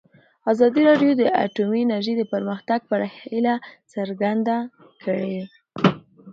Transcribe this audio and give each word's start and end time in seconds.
ازادي 0.51 0.81
راډیو 0.89 1.11
د 1.17 1.23
اټومي 1.45 1.81
انرژي 1.83 2.13
د 2.17 2.23
پرمختګ 2.33 2.79
په 2.85 2.93
اړه 2.95 3.07
هیله 3.19 3.55
څرګنده 3.93 4.57
کړې. 5.03 5.37